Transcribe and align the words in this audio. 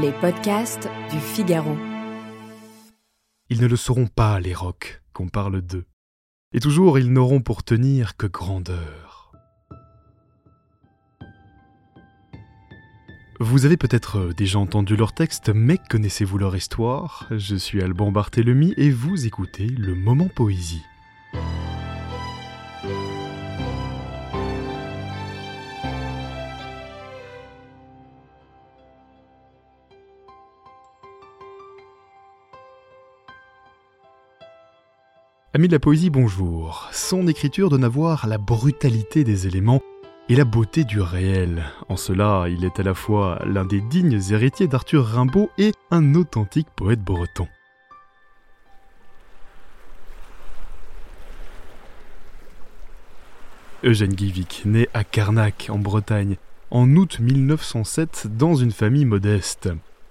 Les 0.00 0.10
podcasts 0.10 0.88
du 1.12 1.20
Figaro. 1.20 1.76
Ils 3.48 3.60
ne 3.60 3.68
le 3.68 3.76
sauront 3.76 4.08
pas, 4.08 4.40
les 4.40 4.52
rocs, 4.52 5.02
qu'on 5.12 5.28
parle 5.28 5.62
d'eux. 5.62 5.84
Et 6.52 6.58
toujours, 6.58 6.98
ils 6.98 7.12
n'auront 7.12 7.40
pour 7.40 7.62
tenir 7.62 8.16
que 8.16 8.26
grandeur. 8.26 9.32
Vous 13.38 13.66
avez 13.66 13.76
peut-être 13.76 14.32
déjà 14.32 14.58
entendu 14.58 14.96
leur 14.96 15.12
texte, 15.12 15.50
mais 15.54 15.78
connaissez-vous 15.78 16.38
leur 16.38 16.56
histoire? 16.56 17.28
Je 17.30 17.54
suis 17.54 17.80
Alban 17.80 18.10
Barthélemy 18.10 18.74
et 18.76 18.90
vous 18.90 19.26
écoutez 19.26 19.68
le 19.68 19.94
Moment 19.94 20.28
Poésie. 20.34 20.82
Ami 35.56 35.68
de 35.68 35.72
la 35.74 35.78
poésie, 35.78 36.10
bonjour. 36.10 36.88
Son 36.90 37.28
écriture 37.28 37.68
donne 37.68 37.84
à 37.84 37.88
voir 37.88 38.26
la 38.26 38.38
brutalité 38.38 39.22
des 39.22 39.46
éléments 39.46 39.80
et 40.28 40.34
la 40.34 40.44
beauté 40.44 40.82
du 40.82 41.00
réel. 41.00 41.62
En 41.88 41.96
cela, 41.96 42.46
il 42.48 42.64
est 42.64 42.80
à 42.80 42.82
la 42.82 42.92
fois 42.92 43.38
l'un 43.46 43.64
des 43.64 43.80
dignes 43.80 44.20
héritiers 44.30 44.66
d'Arthur 44.66 45.06
Rimbaud 45.06 45.50
et 45.56 45.70
un 45.92 46.16
authentique 46.16 46.66
poète 46.74 47.04
breton. 47.04 47.46
Eugène 53.84 54.14
Guivic, 54.14 54.62
né 54.64 54.88
à 54.92 55.04
Carnac, 55.04 55.68
en 55.70 55.78
Bretagne, 55.78 56.36
en 56.72 56.96
août 56.96 57.20
1907 57.20 58.26
dans 58.36 58.56
une 58.56 58.72
famille 58.72 59.04
modeste. 59.04 59.68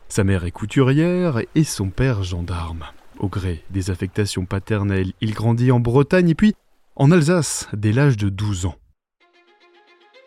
Sa 0.08 0.24
mère 0.24 0.46
est 0.46 0.52
couturière 0.52 1.42
et 1.54 1.66
son 1.66 1.90
père 1.90 2.24
gendarme. 2.24 2.86
Au 3.20 3.28
gré 3.28 3.64
des 3.70 3.90
affectations 3.90 4.46
paternelles, 4.46 5.14
il 5.22 5.34
grandit 5.34 5.72
en 5.72 5.80
Bretagne 5.80 6.30
et 6.30 6.36
puis 6.36 6.56
en 6.96 7.12
Alsace 7.12 7.68
dès 7.74 7.92
l'âge 7.92 8.18
de 8.18 8.30
12 8.30 8.66
ans. 8.66 8.76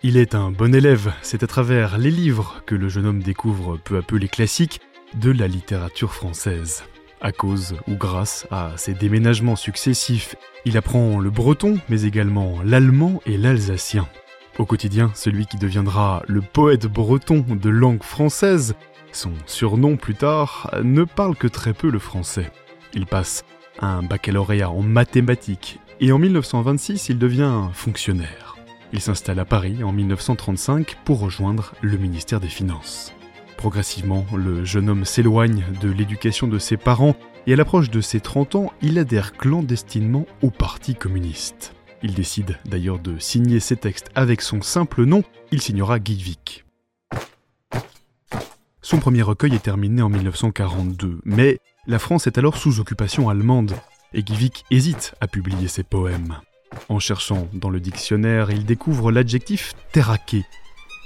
Il 0.03 0.17
est 0.17 0.35
un 0.35 0.51
bon 0.51 0.75
élève, 0.75 1.13
c'est 1.23 1.43
à 1.43 1.47
travers 1.47 1.99
les 1.99 2.11
livres 2.11 2.63
que 2.67 2.75
le 2.75 2.89
jeune 2.89 3.07
homme 3.07 3.23
découvre 3.23 3.77
peu 3.77 3.97
à 3.97 4.03
peu 4.03 4.17
les 4.17 4.29
classiques 4.29 4.81
de 5.15 5.31
la 5.31 5.49
littérature 5.49 6.13
française. 6.13 6.85
À 7.21 7.33
cause 7.33 7.77
ou 7.89 7.95
grâce 7.95 8.47
à 8.51 8.73
ses 8.77 8.93
déménagements 8.93 9.57
successifs, 9.57 10.37
il 10.65 10.77
apprend 10.77 11.19
le 11.19 11.31
breton, 11.31 11.79
mais 11.89 12.03
également 12.03 12.61
l'allemand 12.63 13.21
et 13.25 13.39
l'alsacien. 13.39 14.07
Au 14.59 14.67
quotidien, 14.67 15.11
celui 15.15 15.47
qui 15.47 15.57
deviendra 15.57 16.23
le 16.29 16.43
poète 16.43 16.87
breton 16.87 17.45
de 17.49 17.71
langue 17.71 18.03
française, 18.03 18.75
son 19.13 19.33
surnom 19.47 19.97
plus 19.97 20.15
tard, 20.15 20.71
ne 20.83 21.05
parle 21.05 21.37
que 21.37 21.49
très 21.49 21.73
peu 21.73 21.91
le 21.91 21.99
français. 21.99 22.51
Il 22.97 23.07
passe 23.07 23.45
un 23.79 24.03
baccalauréat 24.03 24.71
en 24.71 24.83
mathématiques 24.83 25.79
et 26.01 26.13
en 26.13 26.19
1926 26.19 27.11
il 27.11 27.19
devient 27.19 27.69
fonctionnaire. 27.75 28.57
Il 28.93 29.01
s'installe 29.01 29.39
à 29.39 29.45
Paris 29.45 29.85
en 29.85 29.93
1935 29.93 30.97
pour 31.05 31.21
rejoindre 31.21 31.75
le 31.83 31.99
ministère 31.99 32.41
des 32.41 32.49
Finances. 32.49 33.13
Progressivement, 33.59 34.25
le 34.35 34.65
jeune 34.65 34.89
homme 34.89 35.05
s'éloigne 35.05 35.65
de 35.83 35.91
l'éducation 35.91 36.49
de 36.49 36.59
ses 36.59 36.79
parents 36.79 37.17
et 37.47 37.53
à 37.53 37.57
l'approche 37.57 37.91
de 37.91 38.01
ses 38.01 38.21
30 38.21 38.55
ans, 38.55 38.73
il 38.81 38.99
adhère 38.99 39.33
clandestinement 39.33 40.27
au 40.43 40.51
Parti 40.51 40.95
communiste. 40.95 41.75
Il 42.03 42.15
décide 42.15 42.59
d'ailleurs 42.65 42.99
de 42.99 43.19
signer 43.19 43.61
ses 43.61 43.77
textes 43.77 44.09
avec 44.15 44.41
son 44.41 44.63
simple 44.63 45.05
nom, 45.05 45.23
il 45.53 45.61
signera 45.61 45.99
Guy 45.99 46.39
Son 48.81 48.99
premier 48.99 49.23
recueil 49.23 49.55
est 49.55 49.63
terminé 49.63 50.01
en 50.01 50.09
1942, 50.09 51.21
mais 51.25 51.59
la 51.87 51.99
France 51.99 52.27
est 52.27 52.39
alors 52.39 52.57
sous 52.57 52.81
occupation 52.81 53.29
allemande 53.29 53.75
et 54.13 54.25
Givik 54.25 54.65
hésite 54.71 55.15
à 55.21 55.29
publier 55.29 55.69
ses 55.69 55.83
poèmes. 55.83 56.41
En 56.89 56.99
cherchant 56.99 57.49
dans 57.53 57.71
le 57.71 57.81
dictionnaire, 57.81 58.51
il 58.51 58.65
découvre 58.65 59.13
l'adjectif 59.13 59.73
terraqué, 59.93 60.45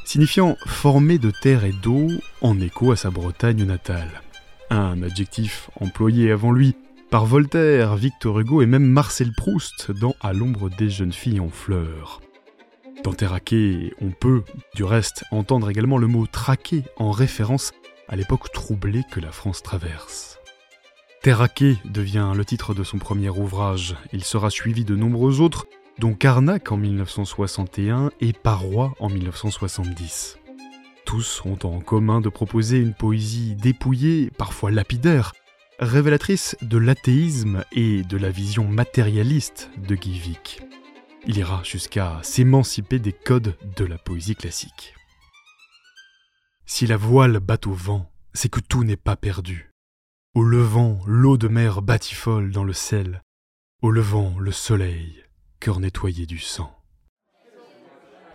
signifiant 0.05 0.57
formé 0.67 1.19
de 1.19 1.31
terre 1.31 1.65
et 1.65 1.73
d'eau 1.73 2.09
en 2.41 2.59
écho 2.61 2.93
à 2.93 2.97
sa 2.97 3.11
Bretagne 3.11 3.65
natale. 3.65 4.23
Un 4.71 5.03
adjectif 5.03 5.71
employé 5.81 6.31
avant 6.31 6.53
lui 6.53 6.77
par 7.11 7.27
Voltaire, 7.27 7.97
Victor 7.97 8.39
Hugo 8.39 8.63
et 8.63 8.67
même 8.67 8.87
Marcel 8.87 9.33
Proust 9.33 9.91
dans 9.91 10.15
À 10.21 10.33
l'ombre 10.33 10.71
des 10.71 10.89
jeunes 10.89 11.13
filles 11.13 11.41
en 11.41 11.49
fleurs. 11.51 12.21
Dans 13.03 13.13
terraqué, 13.13 13.93
on 14.01 14.11
peut, 14.11 14.45
du 14.75 14.85
reste, 14.85 15.25
entendre 15.33 15.71
également 15.71 15.99
le 15.99 16.07
mot 16.07 16.27
traqué 16.27 16.85
en 16.97 17.11
référence 17.11 17.73
à 18.09 18.17
l'époque 18.17 18.53
troublée 18.53 19.03
que 19.11 19.21
la 19.21 19.33
France 19.33 19.63
traverse. 19.63 20.40
Terraqué 21.23 21.77
devient 21.85 22.33
le 22.35 22.47
titre 22.47 22.73
de 22.73 22.83
son 22.83 22.97
premier 22.97 23.29
ouvrage. 23.29 23.95
Il 24.15 24.25
sera 24.25 24.49
suivi 24.49 24.87
de 24.87 24.97
nombreux 24.97 25.43
autres, 25.43 25.67
dont 25.99 26.15
Carnac 26.15 26.73
en 26.73 26.79
1961 26.79 28.11
et 28.23 28.33
Parois 28.33 28.95
en 29.01 29.11
1970. 29.11 30.39
Tous 31.05 31.43
ont 31.45 31.59
en 31.65 31.81
commun 31.81 32.23
de 32.23 32.31
proposer 32.31 32.79
une 32.79 32.95
poésie 32.95 33.55
dépouillée, 33.55 34.31
parfois 34.39 34.71
lapidaire, 34.71 35.35
révélatrice 35.79 36.57
de 36.63 36.79
l'athéisme 36.79 37.65
et 37.73 38.03
de 38.03 38.17
la 38.17 38.31
vision 38.31 38.67
matérialiste 38.67 39.71
de 39.77 39.97
Guy 39.97 40.39
Il 41.27 41.37
ira 41.37 41.61
jusqu'à 41.65 42.19
s'émanciper 42.23 42.99
des 42.99 43.13
codes 43.13 43.59
de 43.77 43.85
la 43.85 43.99
poésie 43.99 44.37
classique. 44.37 44.95
Si 46.65 46.87
la 46.87 46.97
voile 46.97 47.41
bat 47.41 47.59
au 47.67 47.75
vent, 47.75 48.11
c'est 48.33 48.49
que 48.49 48.61
tout 48.61 48.85
n'est 48.85 48.97
pas 48.97 49.17
perdu. 49.17 49.70
Au 50.37 50.45
levant, 50.45 51.01
l'eau 51.07 51.37
de 51.37 51.49
mer 51.49 51.83
batifole 51.83 52.53
dans 52.53 52.63
le 52.63 52.73
sel. 52.73 53.21
Au 53.83 53.91
levant, 53.91 54.37
le 54.39 54.53
soleil, 54.53 55.25
cœur 55.59 55.81
nettoyé 55.81 56.25
du 56.25 56.39
sang. 56.39 56.71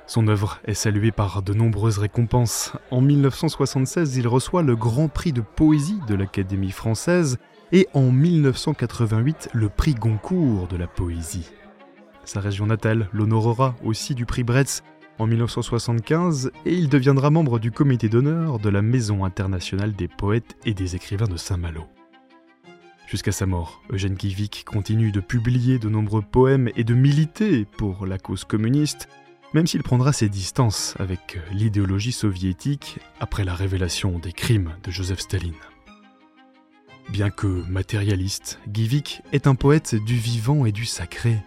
Son 0.06 0.28
œuvre 0.28 0.60
est 0.66 0.74
saluée 0.74 1.14
par 1.14 1.42
de 1.42 1.54
nombreuses 1.54 1.98
récompenses. 1.98 2.74
En 2.92 3.00
1976, 3.00 4.18
il 4.18 4.28
reçoit 4.28 4.62
le 4.62 4.76
Grand 4.76 5.08
Prix 5.08 5.32
de 5.32 5.40
poésie 5.40 6.02
de 6.06 6.16
l'Académie 6.16 6.72
française 6.72 7.38
et 7.72 7.88
en 7.94 8.12
1988 8.12 9.52
le 9.54 9.70
prix 9.70 9.94
Goncourt 9.94 10.68
de 10.68 10.76
la 10.76 10.88
poésie. 10.88 11.50
Sa 12.26 12.42
région 12.42 12.66
natale 12.66 13.08
l'honorera 13.14 13.74
aussi 13.86 14.16
du 14.16 14.26
prix 14.26 14.44
Bretz 14.44 14.84
en 15.20 15.28
1975 15.28 16.52
et 16.66 16.74
il 16.74 16.90
deviendra 16.90 17.30
membre 17.30 17.60
du 17.60 17.72
comité 17.72 18.10
d'honneur 18.10 18.60
de 18.60 18.70
la 18.70 18.82
Maison 18.82 19.24
internationale 19.24 19.94
des 19.94 20.08
poètes 20.08 20.58
et 20.66 20.74
des 20.74 20.96
écrivains 20.96 21.28
de 21.28 21.38
Saint-Malo. 21.38 21.86
Jusqu'à 23.08 23.32
sa 23.32 23.46
mort, 23.46 23.82
Eugène 23.92 24.18
Kivik 24.18 24.66
continue 24.66 25.12
de 25.12 25.20
publier 25.20 25.78
de 25.78 25.90
nombreux 25.90 26.24
poèmes 26.24 26.70
et 26.76 26.84
de 26.84 26.94
militer 26.94 27.66
pour 27.66 28.06
la 28.06 28.18
cause 28.18 28.44
communiste, 28.44 29.08
même 29.54 29.68
s'il 29.68 29.84
prendra 29.84 30.12
ses 30.12 30.28
distances 30.28 30.96
avec 31.00 31.40
l'idéologie 31.52 32.12
soviétique 32.12 33.00
après 33.20 33.44
la 33.44 33.54
révélation 33.54 34.18
des 34.18 34.34
crimes 34.34 34.72
de 34.84 34.92
Joseph 34.92 35.20
Staline. 35.20 35.54
Bien 37.10 37.30
que 37.30 37.64
matérialiste, 37.70 38.60
Givik 38.74 39.22
est 39.32 39.46
un 39.46 39.56
poète 39.56 39.96
du 39.96 40.16
vivant 40.16 40.66
et 40.66 40.72
du 40.72 40.86
sacré. 40.86 41.38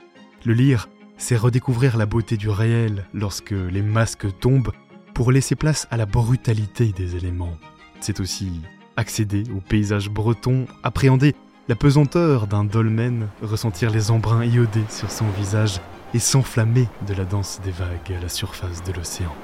Le 0.45 0.55
lire 0.55 0.89
c'est 1.19 1.37
redécouvrir 1.37 1.97
la 1.97 2.07
beauté 2.07 2.37
du 2.37 2.49
réel 2.49 3.05
lorsque 3.13 3.51
les 3.51 3.83
masques 3.83 4.27
tombent 4.39 4.73
pour 5.15 5.33
laisser 5.33 5.57
place 5.57 5.89
à 5.91 5.97
la 5.97 6.07
brutalité 6.07 6.93
des 6.93 7.17
éléments. 7.17 7.59
C'est 8.01 8.21
aussi 8.21 8.61
accéder 8.97 9.43
au 9.55 9.61
paysage 9.61 10.09
breton, 10.09 10.67
appréhender 10.83 11.35
la 11.69 11.75
pesanteur 11.75 12.47
d'un 12.47 12.65
dolmen, 12.65 13.29
ressentir 13.43 13.91
les 13.91 14.11
embruns 14.11 14.45
iodés 14.45 14.85
sur 14.89 15.11
son 15.11 15.29
visage 15.31 15.81
et 16.15 16.19
s'enflammer 16.19 16.89
de 17.07 17.15
la 17.15 17.25
danse 17.25 17.61
des 17.63 17.73
vagues 17.73 18.17
à 18.17 18.23
la 18.23 18.29
surface 18.29 18.83
de 18.85 18.93
l'océan. 18.93 19.35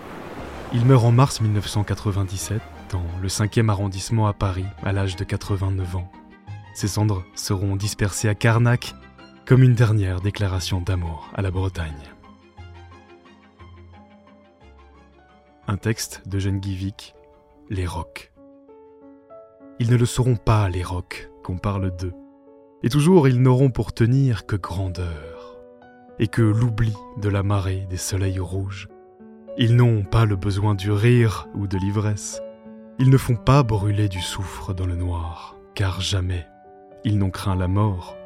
Il 0.72 0.84
meurt 0.86 1.04
en 1.04 1.12
mars 1.12 1.40
1997 1.40 2.62
dans 2.90 3.04
le 3.20 3.28
5e 3.28 3.68
arrondissement 3.68 4.26
à 4.26 4.32
Paris 4.32 4.64
à 4.84 4.92
l'âge 4.92 5.16
de 5.16 5.24
89 5.24 5.96
ans. 5.96 6.10
Ses 6.72 6.88
cendres 6.88 7.24
seront 7.34 7.76
dispersées 7.76 8.28
à 8.28 8.34
Carnac 8.34 8.94
comme 9.46 9.62
une 9.62 9.74
dernière 9.74 10.22
déclaration 10.22 10.80
d'amour 10.80 11.30
à 11.34 11.42
la 11.42 11.50
Bretagne. 11.50 11.92
Un 15.68 15.76
texte 15.76 16.22
de 16.26 16.38
Jeanne 16.38 16.60
Guivic, 16.60 17.14
Les 17.68 17.86
rocs. 17.86 18.32
Ils 19.78 19.90
ne 19.90 19.96
le 19.96 20.06
sauront 20.06 20.36
pas, 20.36 20.68
les 20.70 20.82
rocs, 20.82 21.30
qu'on 21.42 21.58
parle 21.58 21.94
d'eux. 21.94 22.14
Et 22.82 22.88
toujours 22.88 23.28
ils 23.28 23.40
n'auront 23.40 23.70
pour 23.70 23.92
tenir 23.92 24.46
que 24.46 24.56
grandeur, 24.56 25.58
et 26.18 26.28
que 26.28 26.42
l'oubli 26.42 26.94
de 27.18 27.28
la 27.28 27.42
marée 27.42 27.86
des 27.90 27.98
soleils 27.98 28.38
rouges. 28.38 28.88
Ils 29.58 29.76
n'ont 29.76 30.04
pas 30.04 30.24
le 30.24 30.36
besoin 30.36 30.74
du 30.74 30.90
rire 30.90 31.48
ou 31.54 31.66
de 31.66 31.76
l'ivresse. 31.76 32.40
Ils 32.98 33.10
ne 33.10 33.18
font 33.18 33.36
pas 33.36 33.62
brûler 33.62 34.08
du 34.08 34.20
soufre 34.20 34.74
dans 34.74 34.86
le 34.86 34.96
noir, 34.96 35.56
car 35.74 36.00
jamais 36.00 36.46
ils 37.04 37.18
n'ont 37.18 37.30
craint 37.30 37.56
la 37.56 37.68
mort 37.68 38.16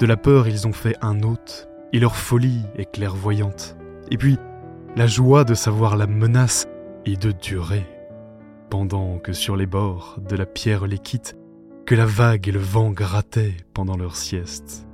de 0.00 0.06
la 0.06 0.16
peur, 0.16 0.48
ils 0.48 0.66
ont 0.66 0.72
fait 0.72 0.96
un 1.02 1.22
hôte, 1.22 1.68
et 1.92 2.00
leur 2.00 2.16
folie 2.16 2.62
est 2.76 2.90
clairvoyante. 2.90 3.76
Et 4.10 4.16
puis, 4.16 4.38
la 4.96 5.06
joie 5.06 5.44
de 5.44 5.54
savoir 5.54 5.96
la 5.96 6.06
menace 6.06 6.66
et 7.04 7.16
de 7.16 7.32
durer. 7.32 7.86
pendant 8.70 9.18
que 9.18 9.32
sur 9.32 9.56
les 9.56 9.66
bords 9.66 10.18
de 10.28 10.36
la 10.36 10.46
pierre 10.46 10.86
les 10.86 10.98
quitte, 10.98 11.36
que 11.86 11.96
la 11.96 12.06
vague 12.06 12.46
et 12.46 12.52
le 12.52 12.60
vent 12.60 12.90
grattaient 12.90 13.56
pendant 13.74 13.96
leur 13.96 14.14
sieste. 14.14 14.86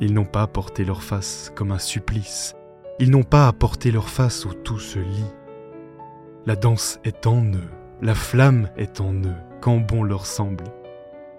Ils 0.00 0.14
n'ont 0.14 0.24
pas 0.24 0.46
porté 0.46 0.84
leur 0.84 1.02
face 1.02 1.50
comme 1.56 1.72
un 1.72 1.80
supplice, 1.80 2.54
ils 3.00 3.10
n'ont 3.10 3.24
pas 3.24 3.48
apporté 3.48 3.90
leur 3.90 4.08
face 4.08 4.44
où 4.44 4.54
tout 4.54 4.78
se 4.78 5.00
lit. 5.00 5.32
La 6.46 6.54
danse 6.54 7.00
est 7.02 7.26
en 7.26 7.44
eux, 7.44 7.70
la 8.02 8.14
flamme 8.14 8.70
est 8.76 9.00
en 9.00 9.14
eux, 9.14 9.36
quand 9.60 9.78
bon 9.78 10.04
leur 10.04 10.26
semble. 10.26 10.64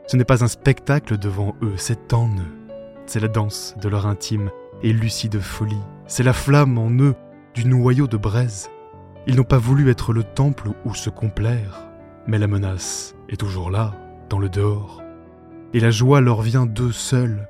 Ce 0.07 0.17
n'est 0.17 0.25
pas 0.25 0.43
un 0.43 0.49
spectacle 0.49 1.17
devant 1.17 1.55
eux, 1.61 1.75
c'est 1.77 2.11
en 2.11 2.27
eux. 2.27 2.64
C'est 3.05 3.19
la 3.19 3.27
danse 3.27 3.75
de 3.81 3.87
leur 3.87 4.07
intime 4.07 4.49
et 4.81 4.91
lucide 4.91 5.39
folie. 5.39 5.81
C'est 6.07 6.23
la 6.23 6.33
flamme 6.33 6.77
en 6.77 6.89
eux 6.91 7.15
du 7.53 7.65
noyau 7.65 8.07
de 8.07 8.17
braise. 8.17 8.69
Ils 9.27 9.35
n'ont 9.35 9.43
pas 9.43 9.57
voulu 9.57 9.89
être 9.89 10.13
le 10.13 10.23
temple 10.23 10.69
où 10.85 10.93
se 10.93 11.09
complaire, 11.09 11.87
mais 12.27 12.37
la 12.37 12.47
menace 12.47 13.15
est 13.29 13.39
toujours 13.39 13.71
là, 13.71 13.93
dans 14.29 14.39
le 14.39 14.49
dehors. 14.49 15.01
Et 15.73 15.79
la 15.79 15.91
joie 15.91 16.21
leur 16.21 16.41
vient 16.41 16.65
d'eux 16.65 16.91
seuls. 16.91 17.47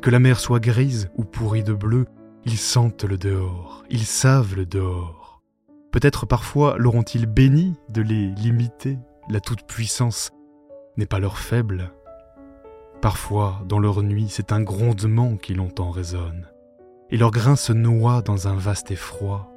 Que 0.00 0.10
la 0.10 0.20
mer 0.20 0.38
soit 0.38 0.60
grise 0.60 1.10
ou 1.16 1.24
pourrie 1.24 1.64
de 1.64 1.72
bleu, 1.72 2.06
ils 2.44 2.56
sentent 2.56 3.04
le 3.04 3.18
dehors, 3.18 3.84
ils 3.90 4.06
savent 4.06 4.54
le 4.54 4.64
dehors. 4.64 5.42
Peut-être 5.90 6.26
parfois 6.26 6.76
l'auront-ils 6.78 7.26
béni 7.26 7.74
de 7.88 8.02
les 8.02 8.28
limiter, 8.28 8.98
la 9.28 9.40
toute-puissance 9.40 10.30
n'est 10.96 11.06
pas 11.06 11.18
leur 11.18 11.38
faible. 11.38 11.92
Parfois, 13.00 13.62
dans 13.66 13.78
leur 13.78 14.02
nuit, 14.02 14.26
c'est 14.28 14.50
un 14.50 14.60
grondement 14.60 15.36
qui 15.36 15.54
longtemps 15.54 15.90
résonne, 15.90 16.48
et 17.10 17.16
leur 17.16 17.30
grain 17.30 17.54
se 17.54 17.72
noie 17.72 18.22
dans 18.22 18.48
un 18.48 18.56
vaste 18.56 18.90
effroi. 18.90 19.52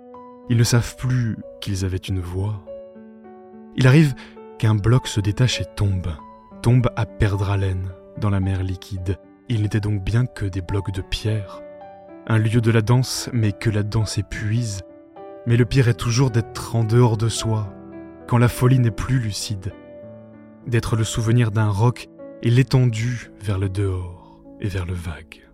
Ils 0.49 0.57
ne 0.57 0.63
savent 0.63 0.95
plus 0.95 1.37
qu'ils 1.59 1.83
avaient 1.83 1.97
une 1.97 2.19
voix. 2.19 2.63
Il 3.75 3.87
arrive 3.87 4.13
qu'un 4.59 4.75
bloc 4.75 5.07
se 5.07 5.19
détache 5.19 5.59
et 5.59 5.65
tombe, 5.75 6.13
tombe 6.61 6.89
à 6.95 7.07
perdre 7.07 7.49
haleine 7.49 7.89
dans 8.19 8.29
la 8.29 8.39
mer 8.39 8.61
liquide. 8.61 9.17
Il 9.49 9.63
n'était 9.63 9.79
donc 9.79 10.03
bien 10.03 10.27
que 10.27 10.45
des 10.45 10.61
blocs 10.61 10.91
de 10.91 11.01
pierre, 11.01 11.61
un 12.27 12.37
lieu 12.37 12.61
de 12.61 12.71
la 12.71 12.83
danse, 12.83 13.27
mais 13.33 13.53
que 13.53 13.71
la 13.71 13.81
danse 13.81 14.19
épuise. 14.19 14.81
Mais 15.47 15.57
le 15.57 15.65
pire 15.65 15.87
est 15.87 15.95
toujours 15.95 16.29
d'être 16.29 16.75
en 16.75 16.83
dehors 16.83 17.17
de 17.17 17.27
soi, 17.27 17.73
quand 18.27 18.37
la 18.37 18.47
folie 18.47 18.77
n'est 18.77 18.91
plus 18.91 19.19
lucide, 19.19 19.73
d'être 20.67 20.95
le 20.95 21.03
souvenir 21.03 21.49
d'un 21.49 21.69
roc 21.69 22.07
et 22.43 22.49
l'étendue 22.49 23.31
vers 23.39 23.59
le 23.59 23.69
dehors 23.69 24.41
et 24.59 24.67
vers 24.67 24.85
le 24.85 24.93
vague. 24.93 25.47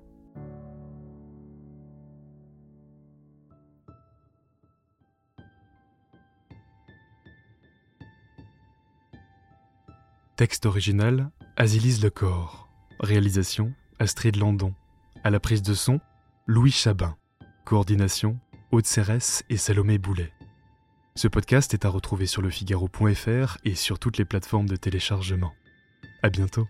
Texte 10.38 10.68
original, 10.68 11.32
Asilise 11.56 12.04
Lecor. 12.04 12.70
Réalisation, 13.00 13.74
Astrid 14.00 14.36
Landon. 14.36 14.74
À 15.24 15.32
la 15.32 15.40
prise 15.40 15.64
de 15.64 15.74
son, 15.74 16.00
Louis 16.46 16.72
Chabin. 16.72 17.16
Coordination, 17.66 18.40
Aude 18.72 18.86
Cérès 18.86 19.44
et 19.50 19.58
Salomé 19.58 19.98
Boulet. 19.98 20.32
Ce 21.16 21.28
podcast 21.28 21.74
est 21.74 21.86
à 21.86 21.90
retrouver 21.90 22.28
sur 22.28 22.44
lefigaro.fr 22.44 23.58
et 23.66 23.74
sur 23.74 23.98
toutes 23.98 24.20
les 24.20 24.26
plateformes 24.26 24.70
de 24.70 24.76
téléchargement. 24.76 25.54
À 26.22 26.30
bientôt. 26.30 26.68